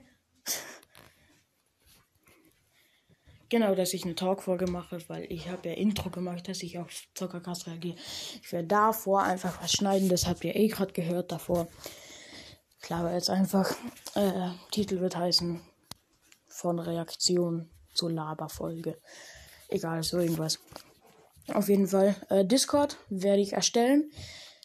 Genau, 3.49 3.75
dass 3.75 3.95
ich 3.95 4.05
eine 4.05 4.17
Talkfolge 4.17 4.71
mache, 4.71 4.99
weil 5.09 5.25
ich 5.33 5.49
habe 5.49 5.71
ja 5.71 5.77
Intro 5.77 6.11
gemacht, 6.11 6.47
dass 6.47 6.63
ich 6.63 6.79
auf 6.79 6.91
Zuckercast 7.15 7.67
reagiere. 7.69 7.97
Ich 8.43 8.53
werde 8.53 8.69
davor 8.69 9.23
einfach 9.23 9.63
was 9.63 9.73
schneiden, 9.73 10.11
das 10.11 10.27
habt 10.27 10.45
ihr 10.45 10.55
eh 10.55 10.69
gerade 10.69 10.93
gehört 10.93 11.33
davor. 11.33 11.69
Klar, 12.81 13.13
jetzt 13.13 13.31
einfach. 13.31 13.71
Äh, 14.15 14.51
Titel 14.71 15.01
wird 15.01 15.17
heißen 15.17 15.61
von 16.49 16.79
Reaktion 16.79 17.71
zur 17.95 18.11
Laberfolge. 18.11 18.99
Egal, 19.69 20.03
so 20.03 20.19
irgendwas. 20.19 20.59
Auf 21.49 21.69
jeden 21.69 21.87
Fall. 21.87 22.17
Äh, 22.29 22.45
Discord 22.45 22.97
werde 23.09 23.43
ich 23.43 23.53
erstellen. 23.53 24.11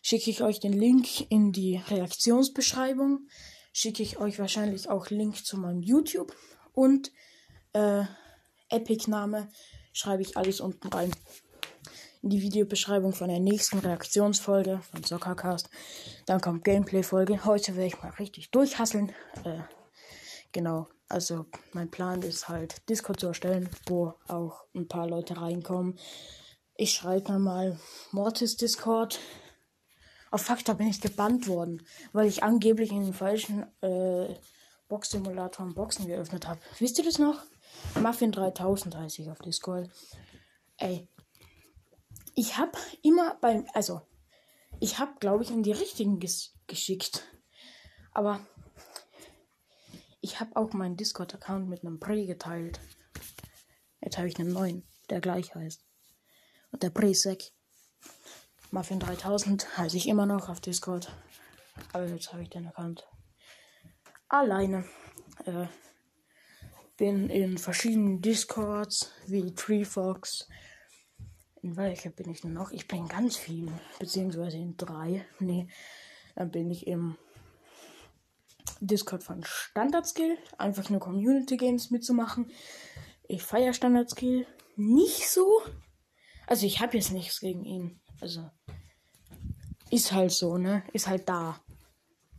Schicke 0.02 0.30
ich 0.30 0.42
euch 0.44 0.60
den 0.60 0.74
Link 0.74 1.30
in 1.32 1.52
die 1.52 1.78
Reaktionsbeschreibung. 1.78 3.28
Schicke 3.74 4.04
ich 4.04 4.18
euch 4.18 4.40
wahrscheinlich 4.40 4.90
auch 4.90 5.10
Link 5.10 5.46
zu 5.46 5.58
meinem 5.58 5.82
YouTube. 5.82 6.36
Und 6.74 7.12
äh, 7.74 8.04
Epic-Name 8.70 9.50
schreibe 9.94 10.22
ich 10.22 10.38
alles 10.38 10.60
unten 10.60 10.88
rein 10.90 11.12
in 12.26 12.32
die 12.32 12.42
Videobeschreibung 12.42 13.14
von 13.14 13.30
der 13.30 13.40
nächsten 13.40 13.78
Reaktionsfolge 13.78 14.82
von 14.92 15.04
Soccercast. 15.04 15.70
Dann 16.26 16.42
kommt 16.42 16.64
Gameplay-Folge. 16.64 17.46
Heute 17.46 17.76
werde 17.76 17.86
ich 17.86 18.02
mal 18.02 18.10
richtig 18.18 18.50
durchhasseln. 18.50 19.10
Äh, 19.44 19.60
genau. 20.52 20.88
Also 21.08 21.46
mein 21.74 21.92
Plan 21.92 22.24
ist 22.24 22.50
halt 22.50 22.90
Discord 22.90 23.20
zu 23.20 23.28
erstellen, 23.28 23.70
wo 23.86 24.16
auch 24.28 24.66
ein 24.74 24.88
paar 24.88 25.08
Leute 25.08 25.40
reinkommen. 25.40 26.00
Ich 26.76 26.94
schreibe 26.94 27.28
dann 27.28 27.44
mal 27.44 27.80
Mortis 28.12 28.58
Discord. 28.58 29.20
Auf 30.32 30.42
Fakt, 30.42 30.68
da 30.68 30.74
bin 30.74 30.88
ich 30.88 31.02
gebannt 31.02 31.48
worden, 31.48 31.86
weil 32.12 32.26
ich 32.26 32.42
angeblich 32.42 32.92
in 32.92 33.04
den 33.04 33.14
falschen 33.14 33.68
äh, 33.82 34.34
Box-Simulator 34.88 35.72
Boxen 35.76 36.08
geöffnet 36.08 36.48
habe. 36.48 36.60
Wisst 36.80 36.98
ihr 36.98 37.06
das 37.06 37.20
noch? 37.20 37.44
Muffin 38.02 38.32
3000 38.32 38.98
heiße 38.98 39.22
ich 39.22 39.30
auf 39.30 39.38
Discord. 39.40 39.92
Ey, 40.78 41.08
ich 42.36 42.58
habe 42.58 42.78
immer 43.02 43.36
beim, 43.36 43.66
also, 43.74 44.02
ich 44.80 45.00
habe, 45.00 45.14
glaube 45.20 45.44
ich, 45.44 45.52
in 45.52 45.64
die 45.64 45.72
richtigen 45.72 46.20
ges 46.20 46.54
geschickt. 46.68 47.24
Aber 48.12 48.40
ich 50.22 50.40
habe 50.40 50.56
auch 50.56 50.74
meinen 50.74 50.98
Discord-Account 50.98 51.70
mit 51.70 51.84
einem 51.84 52.00
Prey 52.00 52.26
geteilt. 52.26 52.80
Jetzt 54.02 54.18
habe 54.18 54.28
ich 54.28 54.40
einen 54.40 54.52
neuen, 54.52 54.84
der 55.10 55.22
gleich 55.22 55.56
heißt. 55.56 55.86
Und 56.72 56.84
der 56.84 56.90
Presec. 56.90 57.52
Muffin 58.72 59.00
3000 59.00 59.78
heiße 59.78 59.96
ich 59.96 60.08
immer 60.08 60.26
noch 60.26 60.50
auf 60.50 60.60
Discord. 60.60 61.12
Aber 61.94 62.06
jetzt 62.06 62.34
habe 62.34 62.44
ich 62.44 62.50
den 62.50 62.68
Account 62.68 63.08
alleine. 64.28 64.86
Äh, 65.46 65.68
bin 66.98 67.30
in 67.30 67.58
verschiedenen 67.58 68.22
Discords 68.22 69.12
wie 69.28 69.54
Treefox, 69.54 70.48
in 71.66 71.78
welcher 71.78 72.12
bin 72.12 72.30
ich 72.30 72.44
noch? 72.44 72.70
Ich 72.70 72.88
bin 72.88 73.08
ganz 73.08 73.38
viel. 73.38 73.72
Beziehungsweise 73.98 74.58
in 74.58 74.78
drei. 74.78 75.26
Nee. 75.40 75.68
Dann 76.36 76.52
bin 76.52 76.70
ich 76.70 76.86
im 76.86 77.18
Discord 78.82 79.24
von 79.24 79.44
Standard 79.44 80.08
Skill. 80.08 80.38
Einfach 80.60 80.92
nur 80.92 81.00
Community 81.00 81.58
Games 81.58 81.90
mitzumachen. 81.90 82.52
Ich 83.28 83.42
feiere 83.42 83.74
Standard 83.74 84.12
Skill 84.12 84.46
nicht 84.76 85.28
so. 85.28 85.60
Also 86.46 86.68
ich 86.68 86.82
habe 86.82 86.98
jetzt 86.98 87.12
nichts 87.12 87.40
gegen 87.40 87.66
ihn. 87.66 88.00
Also 88.22 88.48
ist 89.90 90.12
halt 90.12 90.34
so, 90.34 90.60
ne? 90.60 90.84
Ist 90.94 91.08
halt 91.08 91.28
da. 91.28 91.60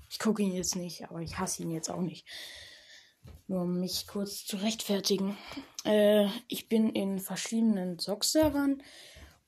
Ich 0.09 0.21
gucke 0.21 0.43
ihn 0.43 0.53
jetzt 0.53 0.77
nicht, 0.77 1.11
aber 1.11 1.21
ich 1.21 1.37
hasse 1.37 1.65
ihn 1.65 1.73
jetzt 1.73 1.91
auch 1.91 2.01
nicht. 2.01 2.29
Nur 3.49 3.63
um 3.63 3.81
mich 3.81 4.07
kurz 4.07 4.45
zu 4.45 4.57
rechtfertigen. 4.59 5.37
Äh, 5.85 6.29
ich 6.47 6.69
bin 6.69 6.91
in 6.91 7.19
verschiedenen 7.19 7.99
Zock-Servern 7.99 8.83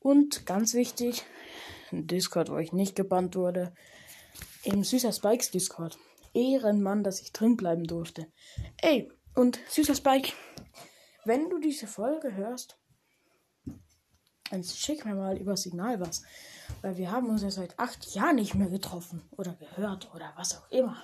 und 0.00 0.46
ganz 0.46 0.74
wichtig, 0.74 1.24
ein 1.92 2.06
Discord, 2.06 2.50
wo 2.50 2.58
ich 2.58 2.72
nicht 2.72 2.94
gebannt 2.94 3.36
wurde, 3.36 3.74
im 4.64 4.84
Süßer 4.84 5.12
Spikes 5.12 5.50
Discord. 5.50 5.98
Ehrenmann, 6.34 7.02
dass 7.02 7.20
ich 7.20 7.32
drin 7.32 7.56
bleiben 7.56 7.84
durfte. 7.84 8.30
Ey, 8.82 9.10
und 9.34 9.58
Süßer 9.68 9.94
Spike, 9.94 10.32
wenn 11.24 11.48
du 11.50 11.58
diese 11.58 11.86
Folge 11.86 12.34
hörst, 12.34 12.78
dann 14.50 14.64
schick 14.64 15.04
mir 15.04 15.14
mal 15.14 15.36
über 15.36 15.56
Signal 15.56 16.00
was. 16.00 16.22
Weil 16.80 16.96
wir 16.96 17.10
haben 17.10 17.28
uns 17.28 17.42
ja 17.42 17.50
seit 17.50 17.78
acht 17.78 18.14
Jahren 18.14 18.36
nicht 18.36 18.54
mehr 18.54 18.70
getroffen. 18.70 19.22
Oder 19.36 19.54
gehört. 19.54 20.12
Oder 20.14 20.32
was 20.36 20.56
auch 20.56 20.70
immer. 20.70 21.02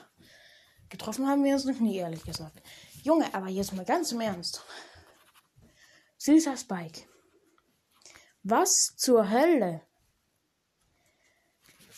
Getroffen 0.89 1.27
haben 1.27 1.45
wir 1.45 1.55
uns 1.55 1.65
noch 1.65 1.79
nie, 1.81 1.97
ehrlich 1.97 2.25
gesagt. 2.25 2.63
Junge, 3.03 3.33
aber 3.35 3.49
jetzt 3.49 3.75
mal 3.75 3.85
ganz 3.85 4.13
im 4.13 4.21
Ernst. 4.21 4.65
Süßer 6.19 6.57
Spike. 6.57 7.03
Was 8.47 8.95
zur 8.97 9.31
Hölle 9.31 9.81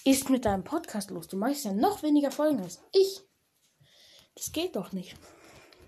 ist 0.04 0.30
mit 0.30 0.44
deinem 0.44 0.62
Podcast 0.62 1.10
los? 1.10 1.26
Du 1.26 1.36
machst 1.36 1.64
ja 1.64 1.72
noch 1.72 2.04
weniger 2.04 2.30
Folgen 2.30 2.60
als 2.60 2.80
ich. 2.92 3.20
Das 4.36 4.52
geht 4.52 4.76
doch 4.76 4.92
nicht. 4.92 5.16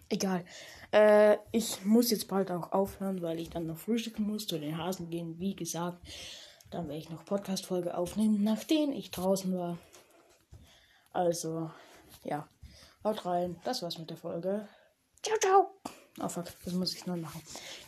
Egal. 0.09 0.45
Äh, 0.91 1.37
ich 1.53 1.85
muss 1.85 2.11
jetzt 2.11 2.27
bald 2.27 2.51
auch 2.51 2.73
aufhören, 2.73 3.23
weil 3.23 3.39
ich 3.39 3.51
dann 3.51 3.67
noch 3.67 3.79
frühstücken 3.79 4.25
muss, 4.25 4.49
zu 4.49 4.59
den 4.59 4.77
Hasen 4.77 5.11
gehen. 5.11 5.39
Wie 5.39 5.55
gesagt, 5.55 6.05
dann 6.71 6.89
werde 6.89 6.99
ich 6.99 7.11
noch 7.11 7.25
Podcast-Folge 7.25 7.97
aufnehmen, 7.97 8.43
nachdem 8.43 8.91
ich 8.91 9.13
draußen 9.13 9.57
war. 9.57 9.79
Also, 11.13 11.71
ja. 12.25 12.49
Haut 13.05 13.25
rein. 13.25 13.61
Das 13.63 13.83
war's 13.83 13.99
mit 13.99 14.11
der 14.11 14.17
Folge. 14.17 14.69
Ciao, 15.23 15.39
ciao. 15.39 15.71
Oh 16.21 16.29
fuck, 16.29 16.47
das 16.65 16.75
muss 16.75 16.97
ich 16.97 17.07
neu 17.07 17.17
machen. 17.17 17.41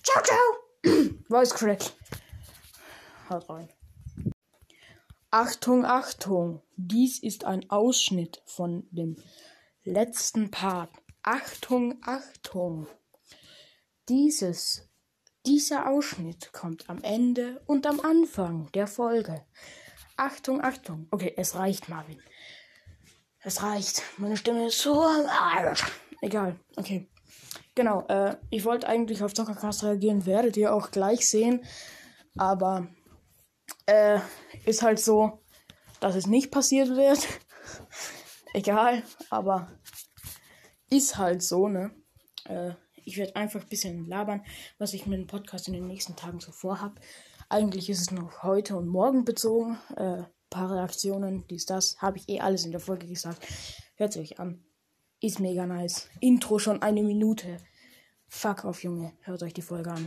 Ciao, 0.05 0.23
ciao. 0.23 1.09
Voice 1.29 1.53
Crack. 1.53 1.83
Haut 3.31 3.49
rein. 3.49 3.69
Achtung, 5.31 5.85
Achtung. 5.85 6.63
Dies 6.77 7.23
ist 7.23 7.45
ein 7.45 7.71
Ausschnitt 7.71 8.43
von 8.47 8.89
dem 8.91 9.17
letzten 9.85 10.51
Part. 10.51 10.91
Achtung, 11.23 12.01
Achtung. 12.03 12.89
Dieses, 14.09 14.89
dieser 15.47 15.89
Ausschnitt 15.89 16.53
kommt 16.53 16.91
am 16.91 17.03
Ende 17.03 17.63
und 17.67 17.87
am 17.87 18.01
Anfang 18.01 18.73
der 18.73 18.89
Folge. 18.89 19.47
Achtung, 20.17 20.61
Achtung. 20.63 21.07
Okay, 21.13 21.33
es 21.37 21.55
reicht, 21.55 21.89
Marvin. 21.89 22.21
Es 23.39 23.63
reicht. 23.63 24.03
Meine 24.19 24.37
Stimme 24.37 24.67
ist 24.67 24.81
so 24.81 25.05
Egal. 26.21 26.59
Okay. 26.77 27.09
Genau. 27.77 28.05
Äh, 28.09 28.37
ich 28.51 28.65
wollte 28.65 28.89
eigentlich 28.89 29.23
auf 29.23 29.33
Zockercast 29.33 29.85
reagieren, 29.85 30.27
werdet 30.27 30.57
ihr 30.57 30.75
auch 30.75 30.91
gleich 30.91 31.31
sehen. 31.31 31.65
Aber 32.37 32.89
äh, 33.91 34.21
ist 34.65 34.83
halt 34.83 35.01
so, 35.01 35.41
dass 36.01 36.15
es 36.15 36.27
nicht 36.27 36.51
passiert 36.51 36.91
wird. 36.91 37.27
Egal, 38.55 39.03
aber 39.29 39.71
ist 40.89 41.19
halt 41.19 41.43
so, 41.43 41.69
ne? 41.69 41.91
Äh, 42.45 42.73
ich 43.05 43.17
werde 43.17 43.37
einfach 43.37 43.63
ein 43.63 43.69
bisschen 43.69 44.07
labern, 44.07 44.45
was 44.79 44.95
ich 44.95 45.07
mit 45.07 45.19
dem 45.19 45.27
Podcast 45.27 45.67
in 45.69 45.75
den 45.75 45.87
nächsten 45.87 46.17
Tagen 46.17 46.41
so 46.41 46.53
vorhab. 46.53 47.01
Eigentlich 47.49 47.91
ist 47.91 48.01
es 48.01 48.11
noch 48.11 48.43
heute 48.43 48.77
und 48.77 48.87
morgen 48.87 49.25
bezogen. 49.25 49.79
Äh, 49.97 50.23
paar 50.51 50.73
Reaktionen, 50.73 51.45
dies, 51.49 51.67
das. 51.67 51.97
Habe 51.99 52.19
ich 52.19 52.29
eh 52.29 52.41
alles 52.41 52.65
in 52.65 52.73
der 52.73 52.81
Folge 52.81 53.07
gesagt. 53.07 53.47
Hört 53.97 54.17
euch 54.17 54.39
an. 54.39 54.65
Ist 55.21 55.41
mega 55.41 55.67
nice. 55.67 56.09
Intro 56.21 56.59
schon 56.59 56.83
eine 56.83 57.03
Minute. 57.03 57.59
Fuck 58.29 58.65
auf, 58.65 58.83
Junge. 58.83 59.13
Hört 59.23 59.43
euch 59.43 59.55
die 59.55 59.63
Folge 59.63 59.91
an. 59.91 59.99